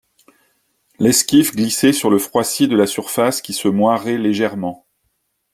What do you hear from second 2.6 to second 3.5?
de la surface